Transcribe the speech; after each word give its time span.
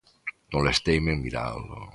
Molesteime 0.55 1.13
en 1.15 1.23
miralo. 1.27 1.85